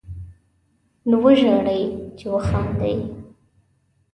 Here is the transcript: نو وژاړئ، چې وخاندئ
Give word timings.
نو 1.09 1.15
وژاړئ، 1.23 1.81
چې 2.17 2.25
وخاندئ 2.33 2.97